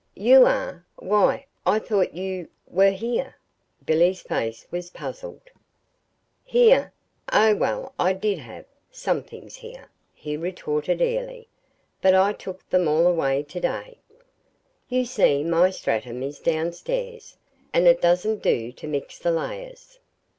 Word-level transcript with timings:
"You 0.15 0.47
are? 0.47 0.83
Why, 0.95 1.45
I 1.63 1.77
thought 1.77 2.15
you 2.15 2.47
were 2.65 2.89
here." 2.89 3.35
Billy's 3.85 4.23
face 4.23 4.65
was 4.71 4.89
puzzled. 4.89 5.51
"Here? 6.43 6.91
Oh, 7.31 7.53
well, 7.53 7.93
I 7.99 8.13
did 8.13 8.39
have 8.39 8.65
some 8.89 9.21
things 9.21 9.57
here," 9.57 9.91
he 10.15 10.35
retorted 10.37 11.03
airily; 11.03 11.49
"but 12.01 12.15
I 12.15 12.33
took 12.33 12.67
them 12.71 12.87
all 12.87 13.05
away 13.05 13.43
to 13.43 13.59
day. 13.59 13.99
You 14.89 15.05
see, 15.05 15.43
my 15.43 15.69
stratum 15.69 16.23
is 16.23 16.39
down 16.39 16.71
stairs, 16.73 17.37
and 17.71 17.85
it 17.85 18.01
doesn't 18.01 18.41
do 18.41 18.71
to 18.71 18.87
mix 18.87 19.19
the 19.19 19.29
layers. 19.29 19.99